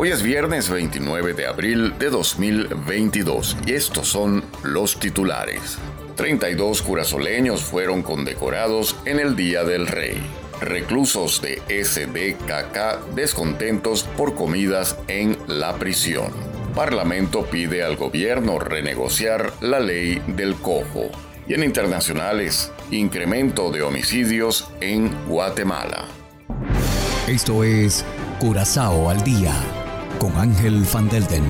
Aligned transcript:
Hoy 0.00 0.10
es 0.10 0.22
viernes 0.22 0.70
29 0.70 1.34
de 1.34 1.48
abril 1.48 1.98
de 1.98 2.08
2022 2.08 3.56
y 3.66 3.72
estos 3.72 4.06
son 4.06 4.44
los 4.62 5.00
titulares. 5.00 5.76
32 6.14 6.82
curazoleños 6.82 7.64
fueron 7.64 8.04
condecorados 8.04 8.94
en 9.06 9.18
el 9.18 9.34
Día 9.34 9.64
del 9.64 9.88
Rey. 9.88 10.22
Reclusos 10.60 11.42
de 11.42 11.60
SDKK 11.84 13.12
descontentos 13.16 14.04
por 14.04 14.36
comidas 14.36 14.96
en 15.08 15.36
la 15.48 15.74
prisión. 15.74 16.30
Parlamento 16.76 17.46
pide 17.46 17.82
al 17.82 17.96
gobierno 17.96 18.60
renegociar 18.60 19.52
la 19.60 19.80
ley 19.80 20.22
del 20.28 20.54
cojo. 20.54 21.10
Y 21.48 21.54
en 21.54 21.64
internacionales, 21.64 22.70
incremento 22.92 23.72
de 23.72 23.82
homicidios 23.82 24.70
en 24.80 25.10
Guatemala. 25.26 26.06
Esto 27.26 27.64
es 27.64 28.04
Curazao 28.38 29.10
al 29.10 29.24
día 29.24 29.52
con 30.18 30.36
Ángel 30.36 30.84
Van 30.92 31.08
Delden. 31.08 31.44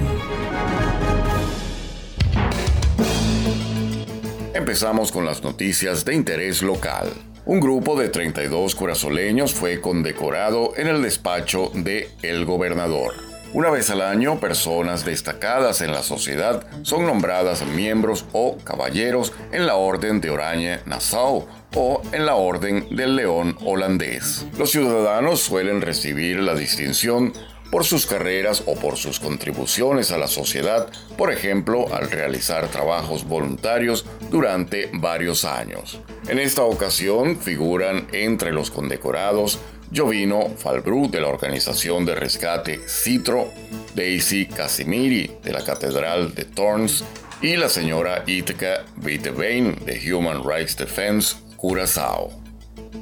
Empezamos 4.55 5.11
con 5.11 5.25
las 5.25 5.43
noticias 5.43 6.05
de 6.05 6.15
interés 6.15 6.63
local. 6.63 7.09
Un 7.47 7.61
grupo 7.61 7.99
de 7.99 8.09
32 8.09 8.75
curazoleños 8.75 9.55
fue 9.55 9.81
condecorado 9.81 10.75
en 10.77 10.87
el 10.87 11.03
despacho 11.03 11.71
de 11.75 12.11
El 12.23 12.45
Gobernador. 12.45 13.15
Una 13.55 13.71
vez 13.71 13.89
al 13.89 14.03
año, 14.03 14.39
personas 14.39 15.07
destacadas 15.07 15.81
en 15.81 15.93
la 15.93 16.03
sociedad 16.03 16.67
son 16.83 17.07
nombradas 17.07 17.65
miembros 17.65 18.27
o 18.33 18.59
caballeros 18.59 19.33
en 19.53 19.67
la 19.67 19.77
Orden 19.77 20.21
de 20.21 20.29
Orange 20.29 20.81
Nassau 20.85 21.47
o 21.75 22.03
en 22.13 22.27
la 22.27 22.35
Orden 22.35 22.95
del 22.95 23.17
León 23.17 23.57
holandés. 23.65 24.45
Los 24.59 24.73
ciudadanos 24.73 25.41
suelen 25.41 25.81
recibir 25.81 26.41
la 26.41 26.55
distinción 26.55 27.33
por 27.71 27.85
sus 27.85 28.07
carreras 28.07 28.63
o 28.67 28.75
por 28.75 28.97
sus 28.97 29.21
contribuciones 29.21 30.11
a 30.11 30.19
la 30.19 30.27
sociedad, 30.27 30.89
por 31.17 31.33
ejemplo, 31.33 31.93
al 31.95 32.11
realizar 32.11 32.69
trabajos 32.69 33.27
voluntarios 33.27 34.07
durante 34.31 34.91
varios 34.93 35.45
años. 35.45 36.01
En 36.29 36.39
esta 36.39 36.63
ocasión 36.63 37.39
figuran 37.39 38.07
entre 38.13 38.53
los 38.53 38.71
condecorados 38.71 39.59
Jovino 39.95 40.51
Falbrú 40.57 41.11
de 41.11 41.21
la 41.21 41.29
organización 41.29 42.05
de 42.05 42.15
rescate 42.15 42.81
Citro, 42.87 43.51
Daisy 43.95 44.47
Casimiri 44.47 45.31
de 45.43 45.53
la 45.53 45.65
Catedral 45.65 46.35
de 46.35 46.45
Torns 46.45 47.05
y 47.41 47.57
la 47.57 47.69
señora 47.69 48.25
Itka 48.27 48.85
Vitevein 48.97 49.77
de 49.85 50.13
Human 50.13 50.43
Rights 50.45 50.77
Defense 50.77 51.37
Curazao. 51.57 52.31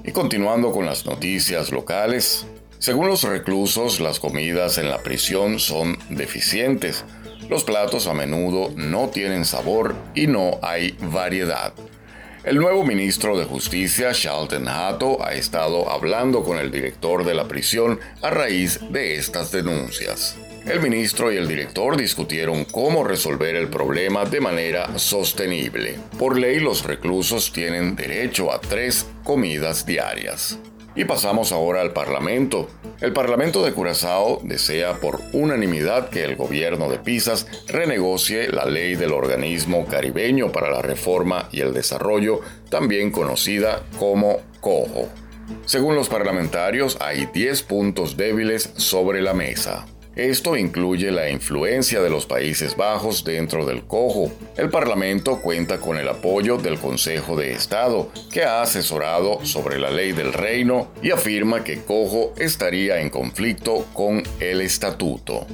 Y 0.05 0.13
continuando 0.13 0.71
con 0.71 0.87
las 0.87 1.07
noticias 1.07 1.73
locales, 1.73 2.47
según 2.79 3.09
los 3.09 3.23
reclusos, 3.23 4.01
las 4.01 4.21
comidas 4.21 4.79
en 4.79 4.91
la 4.91 4.99
prisión 4.99 5.59
son 5.59 5.99
deficientes. 6.11 7.05
Los 7.49 7.65
platos 7.65 8.07
a 8.07 8.15
menudo 8.15 8.71
no 8.77 9.09
tienen 9.09 9.45
sabor 9.45 9.95
y 10.15 10.27
no 10.27 10.59
hay 10.63 10.97
variedad. 11.01 11.73
El 12.45 12.59
nuevo 12.59 12.85
ministro 12.85 13.37
de 13.37 13.45
Justicia, 13.45 14.13
Charlton 14.13 14.69
Hatto, 14.69 15.25
ha 15.25 15.35
estado 15.35 15.91
hablando 15.91 16.45
con 16.45 16.59
el 16.59 16.71
director 16.71 17.25
de 17.25 17.35
la 17.35 17.49
prisión 17.49 17.99
a 18.23 18.31
raíz 18.31 18.79
de 18.91 19.17
estas 19.17 19.51
denuncias. 19.51 20.37
El 20.65 20.81
ministro 20.81 21.33
y 21.33 21.37
el 21.37 21.49
director 21.49 21.97
discutieron 21.97 22.65
cómo 22.65 23.05
resolver 23.05 23.57
el 23.57 23.69
problema 23.69 24.25
de 24.25 24.41
manera 24.41 24.99
sostenible. 24.99 25.99
Por 26.19 26.39
ley, 26.39 26.61
los 26.61 26.85
reclusos 26.85 27.53
tienen 27.53 27.97
derecho 27.97 28.53
a 28.53 28.61
tres 28.61 29.07
comidas 29.25 29.87
diarias. 29.87 30.59
Y 30.97 31.05
pasamos 31.05 31.53
ahora 31.53 31.83
al 31.83 31.93
Parlamento. 31.93 32.69
El 33.03 33.13
Parlamento 33.13 33.63
de 33.63 33.73
Curazao 33.73 34.41
desea 34.43 34.95
por 34.95 35.21
unanimidad 35.35 36.09
que 36.09 36.25
el 36.25 36.37
gobierno 36.37 36.89
de 36.89 36.99
Pisas 36.99 37.47
renegocie 37.69 38.49
la 38.49 38.65
ley 38.65 38.95
del 38.95 39.13
organismo 39.13 39.85
caribeño 39.87 40.51
para 40.53 40.71
la 40.71 40.81
reforma 40.81 41.49
y 41.53 41.61
el 41.61 41.75
desarrollo, 41.75 42.41
también 42.71 43.11
conocida 43.11 43.83
como 43.99 44.41
COJO. 44.61 45.09
Según 45.67 45.95
los 45.95 46.09
parlamentarios, 46.09 46.97
hay 47.01 47.27
10 47.27 47.63
puntos 47.63 48.17
débiles 48.17 48.73
sobre 48.77 49.21
la 49.21 49.35
mesa. 49.35 49.87
Esto 50.17 50.57
incluye 50.57 51.11
la 51.11 51.29
influencia 51.29 52.01
de 52.01 52.09
los 52.09 52.25
Países 52.25 52.75
Bajos 52.75 53.23
dentro 53.23 53.67
del 53.67 53.85
cojo. 53.85 54.33
El 54.57 54.71
Parlamento 54.71 55.43
cuenta 55.43 55.79
con 55.79 55.99
el 55.99 56.09
apoyo 56.09 56.57
del 56.57 56.79
Consejo 56.79 57.37
de 57.37 57.53
Estado, 57.53 58.11
que 58.33 58.43
ha 58.43 58.63
asesorado 58.63 59.45
sobre 59.45 59.79
la 59.79 59.91
ley 59.91 60.13
del 60.13 60.33
reino 60.33 60.89
y 61.03 61.11
afirma 61.11 61.63
que 61.65 61.83
cojo 61.83 62.33
estaría 62.39 63.03
en 63.03 63.11
conflicto 63.11 63.85
con 63.93 64.23
el 64.41 64.63
estatuto. 64.63 65.47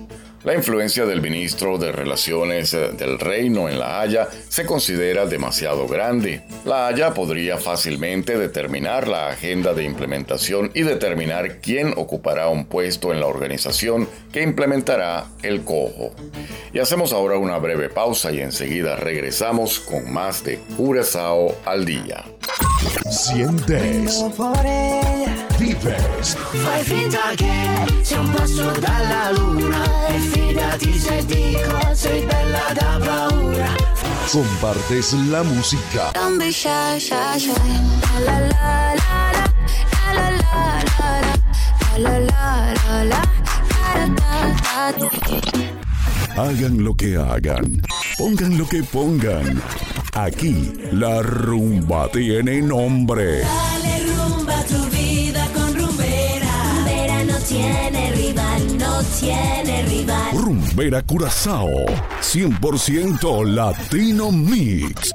La 0.44 0.54
influencia 0.54 1.06
del 1.06 1.22
ministro 1.22 1.78
de 1.78 1.92
Relaciones 1.92 2.75
eh, 2.75 2.91
del 2.98 3.20
Reino 3.20 3.69
en 3.69 3.78
La 3.78 4.00
Haya 4.00 4.28
se 4.48 4.66
considera 4.66 5.25
demasiado 5.26 5.86
grande. 5.86 6.42
La 6.64 6.88
Haya 6.88 7.14
podría 7.14 7.58
fácilmente 7.58 8.36
determinar 8.36 9.06
la 9.06 9.28
agenda 9.28 9.72
de 9.72 9.84
implementación 9.84 10.72
y 10.75 10.82
determinar 10.82 11.60
quién 11.60 11.94
ocupará 11.97 12.48
un 12.48 12.64
puesto 12.64 13.12
en 13.12 13.20
la 13.20 13.26
organización 13.26 14.08
que 14.32 14.42
implementará 14.42 15.26
el 15.42 15.62
cojo. 15.62 16.12
Y 16.72 16.80
hacemos 16.80 17.12
ahora 17.12 17.38
una 17.38 17.59
breve 17.59 17.88
pausa 17.88 18.32
y 18.32 18.41
enseguida 18.41 18.97
regresamos 18.97 19.78
con 19.78 20.12
más 20.12 20.42
de 20.42 20.59
Curazao 20.76 21.54
al 21.64 21.84
día. 21.84 22.24
Sientes. 23.10 24.24
Vives. 25.62 26.34
Fai 26.34 26.83
finta 26.83 27.31
che 27.37 28.03
sia 28.03 28.19
un 28.19 28.31
passo 28.31 28.73
dalla 28.81 29.31
luna 29.31 30.09
e 30.09 30.19
fidati 30.19 30.99
se 30.99 31.25
dico 31.25 31.95
sei 31.95 32.25
bella 32.25 32.73
da 32.75 32.99
paura. 32.99 33.71
Compartes 34.28 35.12
la 35.31 35.45
música. 35.45 36.11
Don't 36.15 36.39
be 36.39 36.51
shy, 36.51 36.99
shy, 36.99 37.39
shy. 37.39 37.53
La 38.25 38.41
la 38.41 38.95
la 38.99 39.31
la 40.12 40.31
la 40.31 40.31
la 40.31 40.83
la 41.97 42.19
la 42.19 42.19
la 42.19 42.72
la 42.83 43.05
la 43.05 43.22
Hagan 46.34 46.83
lo 46.83 46.95
que 46.95 47.17
hagan, 47.17 47.81
pongan 48.19 48.59
lo 48.59 48.67
que 48.67 48.83
pongan. 48.83 49.62
Aquí 50.15 50.72
la 50.91 51.22
rumba 51.22 52.09
tiene 52.09 52.61
nombre. 52.62 53.43
Dale 53.43 54.02
tiene 59.21 59.83
rival. 59.85 60.37
Rumbera 60.37 61.03
Curazao, 61.03 61.87
100% 62.21 63.45
Latino 63.47 64.31
Mix. 64.31 65.13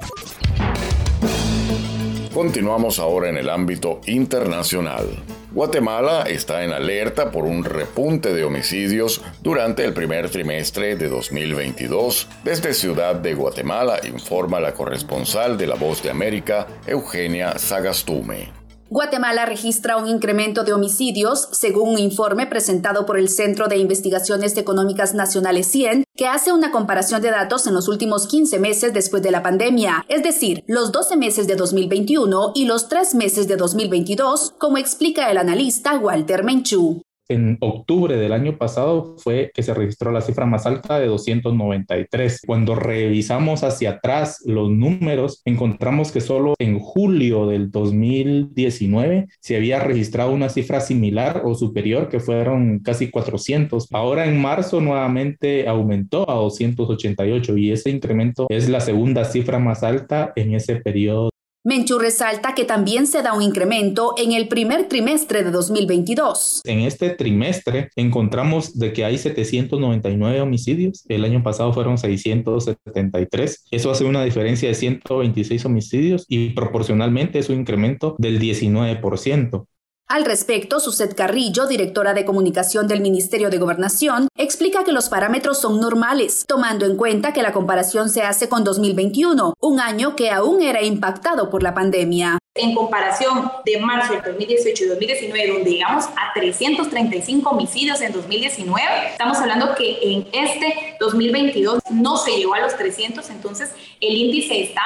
Continuamos 2.32 2.98
ahora 2.98 3.30
en 3.30 3.38
el 3.38 3.48
ámbito 3.50 4.00
internacional. 4.06 5.06
Guatemala 5.50 6.22
está 6.22 6.62
en 6.62 6.72
alerta 6.72 7.30
por 7.30 7.44
un 7.44 7.64
repunte 7.64 8.32
de 8.34 8.44
homicidios 8.44 9.22
durante 9.42 9.84
el 9.84 9.92
primer 9.92 10.30
trimestre 10.30 10.94
de 10.94 11.08
2022. 11.08 12.28
Desde 12.44 12.74
Ciudad 12.74 13.16
de 13.16 13.34
Guatemala 13.34 13.98
informa 14.06 14.60
la 14.60 14.74
corresponsal 14.74 15.56
de 15.56 15.66
La 15.66 15.74
Voz 15.74 16.02
de 16.02 16.10
América, 16.10 16.66
Eugenia 16.86 17.58
Sagastume. 17.58 18.67
Guatemala 18.90 19.44
registra 19.44 19.98
un 19.98 20.08
incremento 20.08 20.64
de 20.64 20.72
homicidios, 20.72 21.48
según 21.52 21.90
un 21.90 21.98
informe 21.98 22.46
presentado 22.46 23.04
por 23.04 23.18
el 23.18 23.28
Centro 23.28 23.68
de 23.68 23.76
Investigaciones 23.76 24.56
Económicas 24.56 25.14
Nacionales 25.14 25.66
100, 25.66 26.04
que 26.16 26.26
hace 26.26 26.52
una 26.52 26.70
comparación 26.70 27.20
de 27.20 27.30
datos 27.30 27.66
en 27.66 27.74
los 27.74 27.86
últimos 27.86 28.26
15 28.26 28.58
meses 28.58 28.94
después 28.94 29.22
de 29.22 29.30
la 29.30 29.42
pandemia, 29.42 30.06
es 30.08 30.22
decir, 30.22 30.64
los 30.66 30.90
12 30.90 31.18
meses 31.18 31.46
de 31.46 31.56
2021 31.56 32.52
y 32.54 32.64
los 32.64 32.88
3 32.88 33.14
meses 33.14 33.46
de 33.46 33.56
2022, 33.56 34.54
como 34.58 34.78
explica 34.78 35.30
el 35.30 35.36
analista 35.36 35.98
Walter 35.98 36.42
Menchú. 36.42 37.02
En 37.28 37.58
octubre 37.60 38.16
del 38.16 38.32
año 38.32 38.56
pasado 38.56 39.16
fue 39.18 39.50
que 39.54 39.62
se 39.62 39.74
registró 39.74 40.10
la 40.12 40.20
cifra 40.20 40.46
más 40.46 40.66
alta 40.66 40.98
de 40.98 41.06
293. 41.06 42.42
Cuando 42.46 42.74
revisamos 42.74 43.64
hacia 43.64 43.90
atrás 43.90 44.42
los 44.46 44.70
números, 44.70 45.42
encontramos 45.44 46.12
que 46.12 46.20
solo 46.20 46.54
en 46.58 46.78
julio 46.78 47.46
del 47.46 47.70
2019 47.70 49.26
se 49.40 49.56
había 49.56 49.80
registrado 49.80 50.32
una 50.32 50.48
cifra 50.48 50.80
similar 50.80 51.42
o 51.44 51.54
superior, 51.54 52.08
que 52.08 52.20
fueron 52.20 52.80
casi 52.80 53.10
400. 53.10 53.88
Ahora 53.92 54.26
en 54.26 54.40
marzo 54.40 54.80
nuevamente 54.80 55.68
aumentó 55.68 56.30
a 56.30 56.34
288 56.34 57.56
y 57.56 57.72
ese 57.72 57.90
incremento 57.90 58.46
es 58.48 58.68
la 58.68 58.80
segunda 58.80 59.24
cifra 59.24 59.58
más 59.58 59.82
alta 59.82 60.32
en 60.36 60.54
ese 60.54 60.76
periodo 60.76 61.30
Menchú 61.68 61.98
resalta 61.98 62.54
que 62.54 62.64
también 62.64 63.06
se 63.06 63.20
da 63.20 63.34
un 63.34 63.42
incremento 63.42 64.14
en 64.16 64.32
el 64.32 64.48
primer 64.48 64.88
trimestre 64.88 65.44
de 65.44 65.50
2022. 65.50 66.62
En 66.64 66.78
este 66.78 67.10
trimestre 67.10 67.90
encontramos 67.94 68.78
de 68.78 68.94
que 68.94 69.04
hay 69.04 69.18
799 69.18 70.40
homicidios, 70.40 71.04
el 71.08 71.26
año 71.26 71.42
pasado 71.42 71.74
fueron 71.74 71.98
673, 71.98 73.66
eso 73.70 73.90
hace 73.90 74.06
una 74.06 74.24
diferencia 74.24 74.66
de 74.66 74.74
126 74.76 75.66
homicidios 75.66 76.24
y 76.26 76.54
proporcionalmente 76.54 77.38
es 77.38 77.50
un 77.50 77.60
incremento 77.60 78.16
del 78.18 78.40
19%. 78.40 79.66
Al 80.10 80.24
respecto, 80.24 80.80
Suset 80.80 81.14
Carrillo, 81.14 81.66
directora 81.66 82.14
de 82.14 82.24
comunicación 82.24 82.88
del 82.88 83.02
Ministerio 83.02 83.50
de 83.50 83.58
Gobernación, 83.58 84.28
explica 84.38 84.82
que 84.82 84.92
los 84.92 85.10
parámetros 85.10 85.60
son 85.60 85.80
normales, 85.80 86.46
tomando 86.48 86.86
en 86.86 86.96
cuenta 86.96 87.34
que 87.34 87.42
la 87.42 87.52
comparación 87.52 88.08
se 88.08 88.22
hace 88.22 88.48
con 88.48 88.64
2021, 88.64 89.52
un 89.60 89.80
año 89.80 90.16
que 90.16 90.30
aún 90.30 90.62
era 90.62 90.82
impactado 90.82 91.50
por 91.50 91.62
la 91.62 91.74
pandemia 91.74 92.38
en 92.58 92.74
comparación 92.74 93.50
de 93.64 93.78
marzo 93.78 94.12
del 94.12 94.22
2018 94.22 94.84
y 94.84 94.88
2019, 94.88 95.52
donde 95.52 95.70
llegamos 95.70 96.06
a 96.06 96.32
335 96.34 97.50
homicidios 97.50 98.00
en 98.00 98.12
2019, 98.12 99.10
estamos 99.12 99.38
hablando 99.38 99.74
que 99.74 99.98
en 100.02 100.28
este 100.32 100.96
2022 101.00 101.82
no 101.90 102.16
se 102.16 102.32
llegó 102.32 102.54
a 102.54 102.60
los 102.60 102.76
300, 102.76 103.30
entonces 103.30 103.72
el 104.00 104.16
índice 104.16 104.62
está 104.62 104.82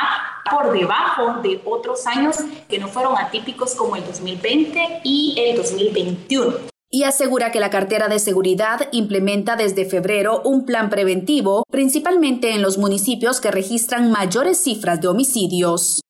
por 0.50 0.72
debajo 0.72 1.40
de 1.42 1.60
otros 1.64 2.06
años 2.06 2.36
que 2.68 2.78
no 2.78 2.88
fueron 2.88 3.16
atípicos 3.16 3.74
como 3.74 3.96
el 3.96 4.04
2020 4.04 5.00
y 5.04 5.34
el 5.38 5.56
2021 5.56 6.72
y 6.94 7.04
asegura 7.04 7.50
que 7.50 7.58
la 7.58 7.70
cartera 7.70 8.08
de 8.08 8.18
seguridad 8.18 8.88
implementa 8.92 9.56
desde 9.56 9.86
febrero 9.86 10.42
un 10.44 10.66
plan 10.66 10.90
preventivo, 10.90 11.64
principalmente 11.70 12.52
en 12.52 12.60
los 12.60 12.76
municipios 12.76 13.40
que 13.40 13.50
registran 13.50 14.12
mayores 14.12 14.62
cifras 14.62 15.00
de 15.00 15.08
homicidios 15.08 16.01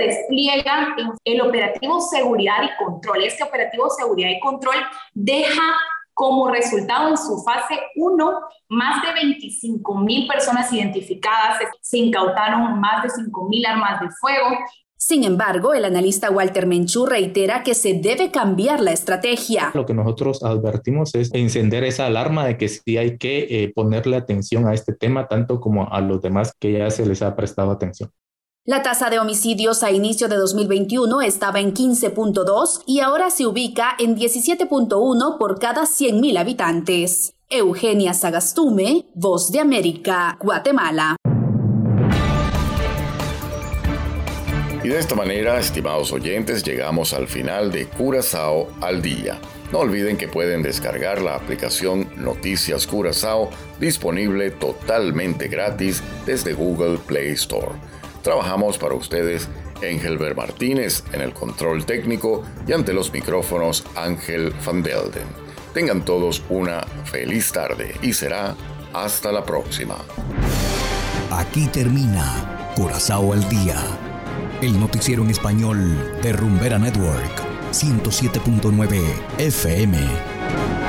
despliega 0.00 0.94
el 1.24 1.40
operativo 1.40 2.00
seguridad 2.00 2.62
y 2.62 2.84
control. 2.84 3.22
Este 3.22 3.44
operativo 3.44 3.88
seguridad 3.90 4.30
y 4.30 4.40
control 4.40 4.76
deja 5.14 5.62
como 6.20 6.50
resultado 6.50 7.08
en 7.08 7.16
su 7.16 7.42
fase 7.42 7.80
1 7.96 8.40
más 8.68 9.02
de 9.02 9.14
25 9.14 9.98
mil 10.00 10.28
personas 10.28 10.70
identificadas, 10.70 11.58
se 11.80 11.96
incautaron 11.96 12.78
más 12.78 13.02
de 13.02 13.08
5 13.08 13.48
mil 13.48 13.64
armas 13.64 14.00
de 14.02 14.08
fuego. 14.20 14.48
Sin 14.96 15.24
embargo, 15.24 15.72
el 15.72 15.86
analista 15.86 16.30
Walter 16.30 16.66
Menchú 16.66 17.06
reitera 17.06 17.62
que 17.62 17.72
se 17.72 17.94
debe 17.94 18.30
cambiar 18.30 18.80
la 18.80 18.92
estrategia. 18.92 19.70
Lo 19.72 19.86
que 19.86 19.94
nosotros 19.94 20.42
advertimos 20.42 21.14
es 21.14 21.32
encender 21.32 21.84
esa 21.84 22.04
alarma 22.04 22.44
de 22.44 22.58
que 22.58 22.68
sí 22.68 22.98
hay 22.98 23.16
que 23.16 23.46
eh, 23.48 23.72
ponerle 23.74 24.16
atención 24.16 24.68
a 24.68 24.74
este 24.74 24.92
tema, 24.92 25.26
tanto 25.26 25.58
como 25.58 25.90
a 25.90 26.02
los 26.02 26.20
demás 26.20 26.52
que 26.60 26.72
ya 26.72 26.90
se 26.90 27.06
les 27.06 27.22
ha 27.22 27.34
prestado 27.34 27.70
atención. 27.70 28.10
La 28.66 28.82
tasa 28.82 29.08
de 29.08 29.18
homicidios 29.18 29.82
a 29.82 29.90
inicio 29.90 30.28
de 30.28 30.36
2021 30.36 31.22
estaba 31.22 31.60
en 31.60 31.72
15.2 31.72 32.82
y 32.86 33.00
ahora 33.00 33.30
se 33.30 33.46
ubica 33.46 33.96
en 33.98 34.14
17.1 34.14 35.38
por 35.38 35.58
cada 35.58 35.84
100.000 35.84 36.38
habitantes. 36.38 37.32
Eugenia 37.48 38.12
Sagastume, 38.12 39.06
Voz 39.14 39.50
de 39.50 39.60
América, 39.60 40.36
Guatemala. 40.42 41.16
Y 44.84 44.88
de 44.88 44.98
esta 44.98 45.14
manera, 45.14 45.58
estimados 45.58 46.12
oyentes, 46.12 46.62
llegamos 46.62 47.14
al 47.14 47.28
final 47.28 47.72
de 47.72 47.86
Curazao 47.86 48.68
al 48.82 49.00
día. 49.00 49.40
No 49.72 49.78
olviden 49.78 50.18
que 50.18 50.28
pueden 50.28 50.60
descargar 50.60 51.22
la 51.22 51.34
aplicación 51.34 52.10
Noticias 52.18 52.86
Curazao 52.86 53.48
disponible 53.80 54.50
totalmente 54.50 55.48
gratis 55.48 56.02
desde 56.26 56.52
Google 56.52 56.98
Play 56.98 57.30
Store. 57.30 57.72
Trabajamos 58.22 58.78
para 58.78 58.94
ustedes 58.94 59.48
Engelbert 59.82 60.36
Martínez 60.36 61.04
en 61.12 61.22
el 61.22 61.32
control 61.32 61.86
técnico 61.86 62.44
y 62.66 62.72
ante 62.72 62.92
los 62.92 63.12
micrófonos 63.12 63.84
Ángel 63.96 64.52
Van 64.64 64.82
Delden. 64.82 65.26
Tengan 65.72 66.04
todos 66.04 66.42
una 66.48 66.82
feliz 67.04 67.52
tarde 67.52 67.94
y 68.02 68.12
será 68.12 68.54
hasta 68.92 69.32
la 69.32 69.44
próxima. 69.44 69.96
Aquí 71.30 71.66
termina 71.68 72.72
Curazao 72.74 73.32
al 73.32 73.48
Día, 73.48 73.76
el 74.60 74.78
noticiero 74.78 75.22
en 75.22 75.30
español 75.30 76.18
de 76.22 76.32
Rumbera 76.32 76.78
Network, 76.78 77.42
107.9 77.72 79.00
FM. 79.38 80.79